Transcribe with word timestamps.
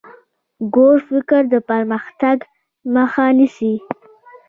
کوږ 0.73 0.97
فکر 1.09 1.41
د 1.53 1.55
پرمختګ 1.69 2.37
مخ 2.93 3.13
نیسي 3.37 3.73